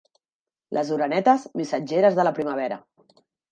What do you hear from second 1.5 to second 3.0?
missatgeres de la primavera.